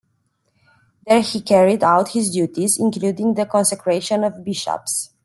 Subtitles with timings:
[1.05, 5.11] There he carried out his duties, including the consecration of bishops.